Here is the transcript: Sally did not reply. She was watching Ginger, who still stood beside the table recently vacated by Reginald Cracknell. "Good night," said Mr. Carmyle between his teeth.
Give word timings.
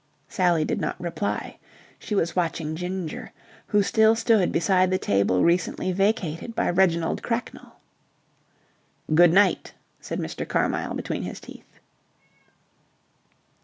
Sally 0.27 0.65
did 0.65 0.81
not 0.81 0.99
reply. 0.99 1.59
She 1.99 2.15
was 2.15 2.35
watching 2.35 2.75
Ginger, 2.75 3.31
who 3.67 3.83
still 3.83 4.15
stood 4.15 4.51
beside 4.51 4.89
the 4.89 4.97
table 4.97 5.43
recently 5.43 5.91
vacated 5.91 6.55
by 6.55 6.71
Reginald 6.71 7.21
Cracknell. 7.21 7.79
"Good 9.13 9.31
night," 9.31 9.75
said 9.99 10.17
Mr. 10.17 10.43
Carmyle 10.47 10.95
between 10.95 11.21
his 11.21 11.39
teeth. 11.39 11.79